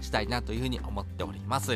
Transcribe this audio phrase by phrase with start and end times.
[0.00, 1.72] したいなというふうに思っております。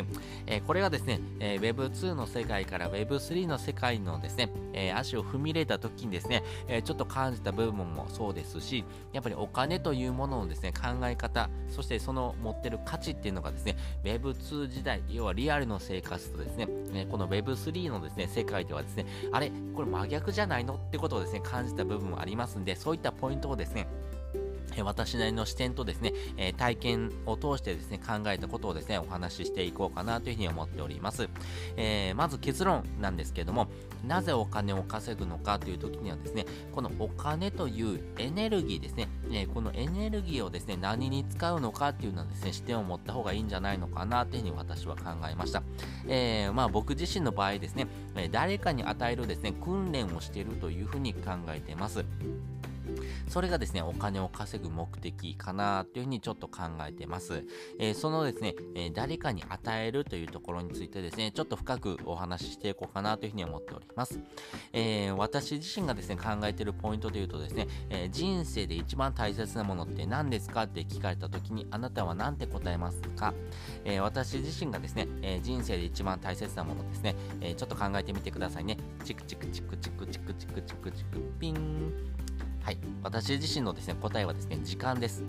[0.46, 23.86] えー、これはですね、えー、Web2 の世界から Web3 の世界のですね、えー、足を踏み入れた時にですね、えちょっと感じた部分もそうですし、やっぱりお金というもののですね、考え方、そしてその持ってる価値っていうのがですね、Web2 時代、要はリアルの生活とですね、えこの Web3 のですね、世界ではですね、あれ、これ真逆じゃないのってことをですね、感じた部分もありますんで、そういったポイントをですね、
[24.80, 31.28] 私なりの視点とですね、え体験を通してですね、考えたことをですね、お話ししていこうかなというふうに思っております。
[31.76, 33.68] えー、まず結論なんですけども、
[34.06, 45.62] なぜお金を稼ぐのかという時にはですね、このお金というエネルギーですね、えこのエネルギーをですね、何に使うのかっていうのはですね、視点を持った方がいいんじゃないのかなというふうに私は考えました。
[46.08, 47.86] えー、まあ僕自身の場合ですね、
[48.30, 52.04] 誰かに与えるですね、訓練をしているというふうに考えています。
[53.28, 57.44] それがですね、お金を稼ぐ目的かなというふうにちょっと考えてます。
[57.78, 64.20] えー、そのですね、えー、誰かに与えるというところについてですね、ちょっと深くお話ししていこうかなというふうに思っております。
[64.72, 73.34] えー、私自身がですね、考えているポイントで言うとですね、え人生で一番大切なものって何ですかって聞かれた時に、あなたは何て答えますか、
[73.84, 78.76] え私自身がですね、え人生で一番大切なものですね、えちょっと考えてみてくださいね。
[79.04, 81.92] チクチクチクチクチクチクチクチクピン。
[82.62, 85.24] はい、私自身のですね答えはですね時間です。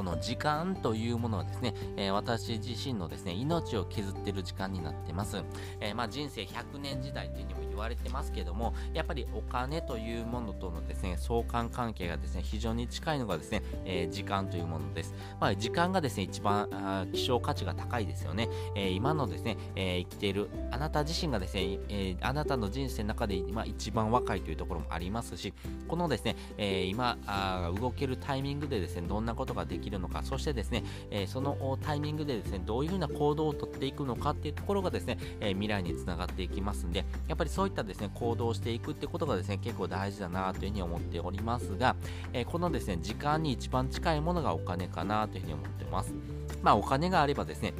[0.00, 5.44] この時間というものはですね、えー、私自身のですね、命を削っている時間になってます。
[5.78, 15.12] えー、まあ、人生100年時代というにも言われてますけども、やっぱりお金というものとのですね、相関関係がですね、非常に近いのがですね、え、時間というものです。
[15.38, 18.48] まあ、時間がですね、一番希少価値が高いですよね。
[18.76, 25.52] え今のですね、え生きているあなた自身がですね、えあなたの人生の中で今一番若いというところもありますし、
[25.88, 41.96] このですね、え今あ動けるタイミングでですね、どんなことができるるのか、そしてですね、えそのタイミングでですね、どういうふうな行動をとっていくのかっていうところがですね、え未来につながっていきますんで、やっぱりそういったですね、行動していくってことがですね、結構大事だなというふうに思っておりますが、
[42.32, 46.14] えこのですね、時間に一番近いものがお金かなというふうに思ってます。
[46.62, 47.72] まあ、お金があればですね、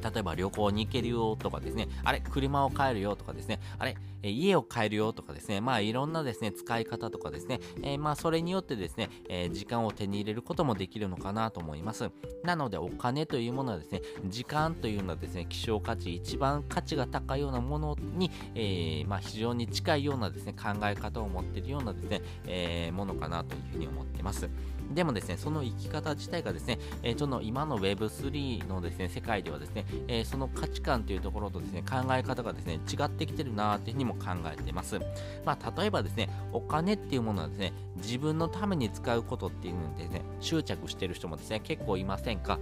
[0.00, 12.10] 例えば旅行に行けるよとかですね、あれ、車を買えるよとかですね、あれ、え家を買えるよとかですね、まあいろんなですね、使い方とかですね、えー、まあそれによってですね、えー、時間を手に入れることもできるのかなと思います。
[12.44, 24.48] なのでお金というものはですね、時間というのはですね、希少価値、一番価値が高いようなものに、えー、まあ非常に近いようなですね、考え方を持っているようなですね、えものかなというふうに思っています。
[24.90, 34.98] でもですね、その生き方自体がですね、えー、その今の Web3 のですね、世界ではですね、えー、その価値観というところとですね、考え方がですね、違ってきてるなーっていうふうにも考えてます。
[35.44, 42.58] まあ、例えばですね、お金っていうものはですね、自分のために使うことっていうのでですね、執着してる人もですね、結構いませんか？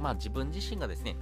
[0.00, 1.16] まあ、自分自身がですね、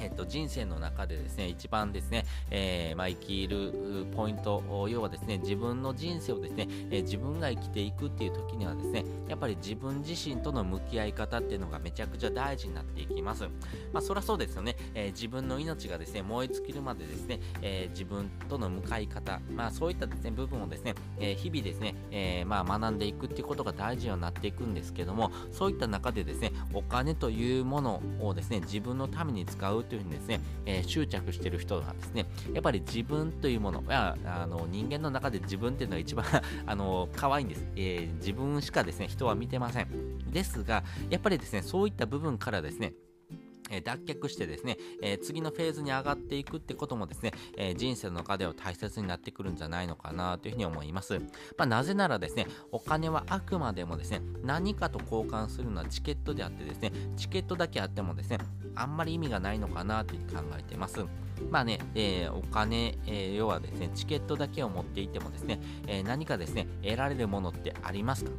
[0.00, 13.44] えっと、人生の中でですね、一番ですね、えー、まあ、生きるポイント、要はですね、自分の人生をですね、えー、自分が生きていくっていう時にはですね、やっぱり自分自身との向き合い方っていうのがめちゃくちゃ大事になっていきます。
[13.92, 34.16] まあ、そりゃそうですよね、えー、自分の命がですね、燃え尽きるまでですね、え自分との向かい方、まあ、そういったですね、部分をですね、え日々ですね、えまあ、学んでいくっていうことが大事になっていくんですけども、そういった中でですね、お金というものをですね、自分のために使うというふうにですね、えー、執着している人はですね、やっぱり自分というもの、あ
[34.48, 36.24] の人間の中で自分っていうのが一番
[36.64, 40.18] あの可愛いんです、えー、自分しかですね、人は見てません。
[40.30, 42.94] ですが、やっぱりですね、そういった部分からですね、
[43.70, 51.18] え脱却してですね、え、次のフェーズに上がっていくってこともですね、え、人生の中では大切になってくるんじゃないのかなというふうに思います。
[51.56, 58.38] まあ、なぜならですね、お金はあくまでもですね、何かと交換するのはチケットであってですね、チケットだけあってもですね、
[58.74, 61.04] あんまり意味がないのかなというふうに考えています。
[61.50, 68.30] まあね、えー、お金、え要はですね、チケットだけを持っていてもですね、え何かですね、得られるものってありますか？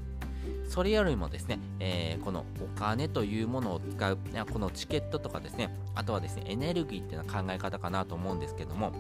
[0.68, 4.18] それよりもですね、えー、このお金というものを使う、
[4.52, 8.92] このチケットとかですね、あとはですね、エネルギーっていうのは考え方かなと思うんですけども、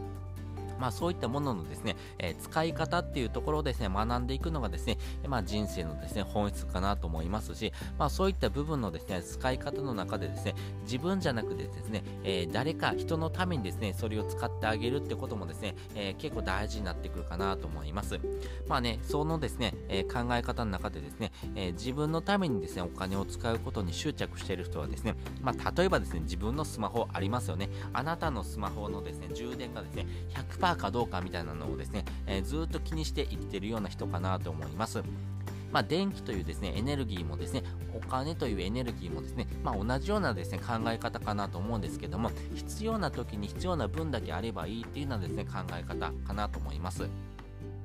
[0.81, 4.97] まあそういったもののですね、えー、使い方っていうところをですね、学んでいくのがですね、
[5.27, 18.19] まあ人生のですね、本質かなと思いますし、まあそういった部分のですね、使い方の中でですね、自分じゃなくてですね、えー、誰か人のためにですね、それを使ってあげるってこともですね、えー、結構大事になってくるかなと思います。
[18.67, 27.69] まあね、そのですね、え考え方の中でですね、え自分のためにですね、お金を使うことに執着している人はですね、まあ例えばですね、自分のスマホありますよね。
[27.93, 35.03] あなたのスマホのですね、充電がですね、100%かどうかみたいなのをですね、えー、ずっと気にして生きてるような人かなと思います。
[35.71, 37.63] まあ、電気というですね、エネルギーもですね、
[37.95, 47.07] お金というエネルギーもですね、まあ、同じようなですね、考え方かなと思うんですけども、必要な時に必要な分だけあればいいっていうようなですね、考え方かなと思います。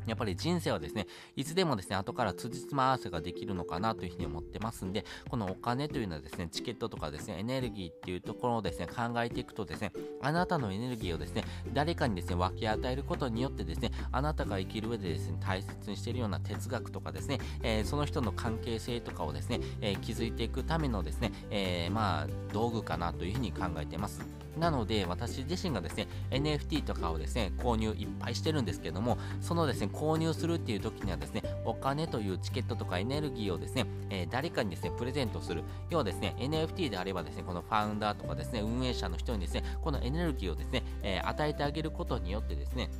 [0.07, 1.07] やっぱり人生はですね、
[1.37, 9.93] いつでもですね、後から辻褄合わせができるのかなというふうに思ってますんで、このお金というのはですね、チケットとかですね、エネルギーっていうところをですね、考えていくとですね、
[10.23, 24.46] あなたのエネルギーをですね、誰かにですね、分け与えることによってですね、あなたが生きる上でですね、大切にしているような哲学とかですね、えー、その人の関係性とかをですね、えー、築いていくためのですね、えー、まあ、道具かなというふうに考えています。
[24.59, 35.63] なので、私自身がですね、NFT とかをですね、購入いっぱいしてるんですけども、そのですね、購入するっていう時にはですね、お金というチケットとかエネルギーをですね、えー、誰かにですね、プレゼントする。
[35.91, 42.91] 要はですね、NFT であればですね、このファウンダーとかですね、運営者の人にですね、このエネルギーをですね、えー、与えてあげることによってですね、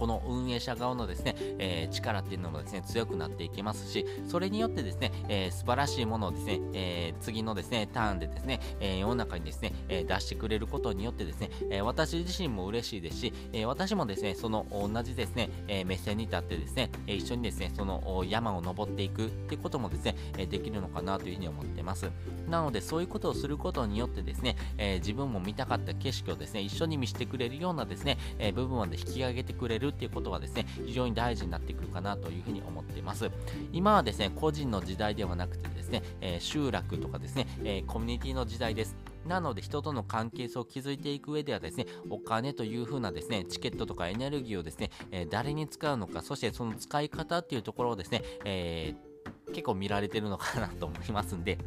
[0.00, 22.10] この運営者側のですね、えー、力っていうのもですね、強くなっていきますし、それによってですね、えー、素晴らしいものをですね、えー、次のですね、ターンでですね、え世の中にですね、え出してくれることによってですね、え私自身も嬉しいですし、え私もですね、その同じですね、え目線に立ってですね、え一緒にですね、その山を登っていくっていうこともですね、えできるのかなというふうに思ってます。
[22.48, 33.30] なので、そういうことをすることによってですね、え自分も見たかった景色をですね、一緒に見せてくれるようなですね、え部分まで引き上げてくれるっていうことはですね、非常に大事になってくるかなというふうに思っています。
[33.72, 38.96] 今はですね、個人の時代ではなくてですね、えー、集落とかですね、えー、コミュニティの時代です。
[39.26, 51.58] なので人との関係性を築いていく上ではですね、お金という風なですね、チケットとかエネルギーをですね、えー、誰に使うのか、そしてその使い方っていうところをですね、えー、結構見られてるのかなと思いますんで、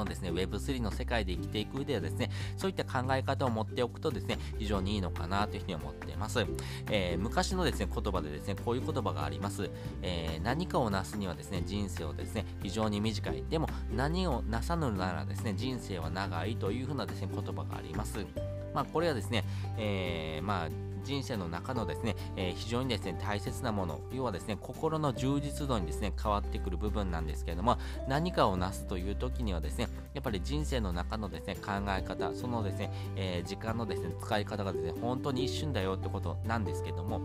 [0.00, 6.44] のですね、Web3 の世界で生きていく上ではですね、そういった考え方を持っておくとですね、非常にいいのかなというふうに思っています。
[6.90, 9.70] えー、昔のですね、言葉でですね、こういう言葉があります。
[10.02, 13.44] えー、何かをなすにはですね、人生をですね、非常に短い。
[13.48, 18.26] でも、何をなさぬならですね、人生は長いというふうなですね、言葉があります。
[18.74, 19.44] まあ、これはですね、
[19.78, 20.68] えー、まあ、
[21.04, 37.20] 人生の中のですね、えー、非常にですね、大切なもの、要はですね、心の充実度にですね、変わってくる部分なんですけれども、何かを成すという時にはですね、やっぱり人生の中のですね、考え方、そのですね、えー、時間のですね、使い方がですね、本当に一瞬だよってことなんですけども、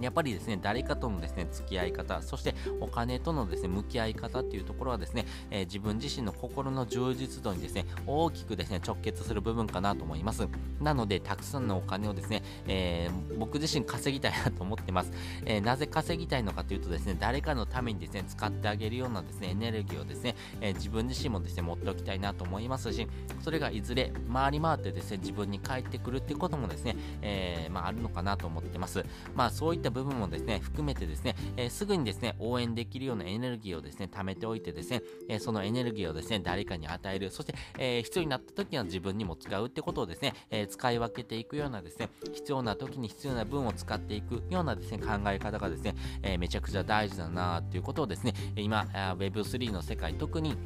[0.00, 10.48] やっぱりですね、誰かとのですね、付き合い方、そしてお金とのですね、向き合い方っていうところはですね、えー、自分自身の心の充実度にですね、大きくですね、直結する部分かなと思います。
[10.80, 15.12] なので、たくさんのお金をですね、えー、僕自身稼ぎたいなと思ってます。
[15.44, 23.06] えー、なぜ稼ぎたいのかというとですね、誰かのためにですね、使ってあげるようなですね、エネルギーをですね、え自分自身もですね、持っておきたいなと思いますし、
[23.42, 29.04] それがいずれ回り回ってですね、自分に返ってくるっていうこともですね、えまあ、あるのかなと思ってます。
[29.34, 48.86] まあ、そういった部分もですね、含めてですね、えー、すぐにですね、応援できるようなエネルギーをですね、貯めておいてですね、えー、そのエネルギーをですね、誰かに与える、そして、えー、必要になった時は自分にも使うってことをですね、え使い分けていくようなですね、必要な時に必要な分を使っていくようなですね、考え方がですね、えめちゃくちゃ大事だなっていうことをですね、今、
[49.18, 50.56] Web3 の世界、特に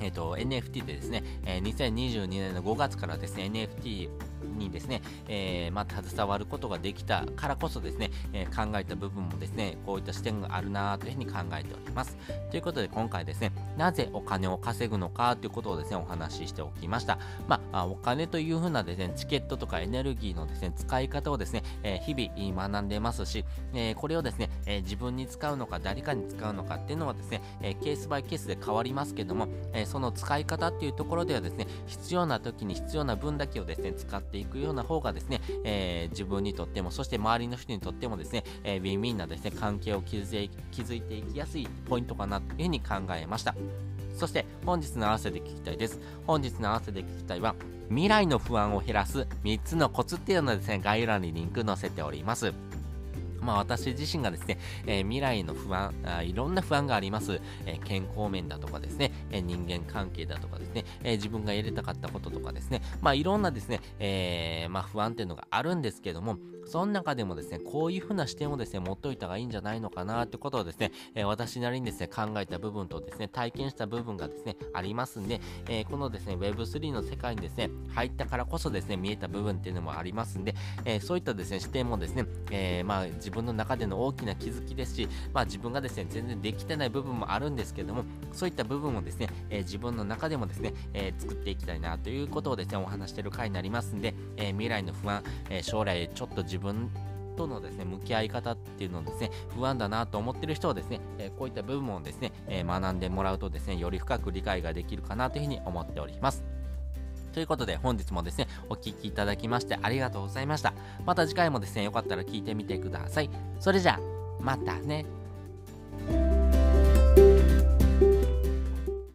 [0.00, 4.08] えっ、ー、と、NFT でですね、えー、2022年の5月からですね、NFT
[4.44, 12.16] にですね、えー、まあ、携わることができたからこそですね、えー、考えた部分もですね、こういった視点があるなというふうに考えております。
[12.50, 17.18] ということで今回ですね、なぜお金を稼ぐのかということをですね、お話ししておきました。
[17.48, 40.18] まあ、お金というふうなですね、チケットとかエネルギーのですね、使い方をですね、えー、日々学んでますし、え、これをですね、え、自分に使うのか誰かに使うのかっていうのはですね、え、ケースバイケースで変わりますけども、え、その使い方っていうところではですね、必要な時に必要な分だけをですね、使ってていくような方がですね、えー、自分にとっても、そして周りの人にとってもですね、えー、ウィンウィンなですね、関係を築
[40.94, 43.54] いていきやすいポイントかなというふうに考えました。
[44.16, 46.00] そして本日の合わせで聞きたいです。
[46.26, 47.54] 本日の合わせで聞きたいは、
[47.88, 52.52] 未来の不安を減らす3つのコツっていうのをですね、概要欄にリンク載せております。
[53.44, 57.40] まあ私自身がですね、えー、未来の不安あ、いろんな不安があります。
[57.66, 80.54] えー、健康面だとかですね、え、人間関係だとかですね、え自分がやりたかったこととかですね、まあいろんなですね、えまあ不安っていうのがあるんですけども、その中でもですね、こういう風な視点をですね、持っておいた方がいいんじゃないのかなってことをですね、え、私なりにですね、考えた部分とですね、体験した部分がですね、ありますんで、え、このですね、Web3 の世界にですね、入ったからこそですね、見えた部分っていうのもありますんで、
[80.84, 96.88] え、そういったですね、視点もですね、えまあ自分の中での大きな気づきですし、まあ自分がですね、全然できてない部分もあるんですけども、そういった部分をですね、え自分の中でもですね、え作っていきたいなということをですね、お話してる回になりますんで、え未来の不安、え将来ちょっと自分
[97.36, 106.44] とのですね、向き合い方っていうのをですね、不安だなと思ってる人をですね、えこういった部分をですね、え学んでもらうとですね、より深く理解ができるかなというふうに思っております。
[107.32, 110.74] ということで本日もですね、お聴きいただきましてありがとうございました。
[111.04, 113.30] また次回もですね、よかったら聞いてみてください。
[113.58, 114.00] それじゃあ、
[114.40, 115.04] またね。